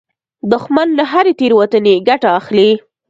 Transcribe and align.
دښمن 0.51 0.87
له 0.99 1.03
هرې 1.11 1.33
تېروتنې 1.39 1.95
ګټه 2.09 2.29
اخلي 2.39 2.69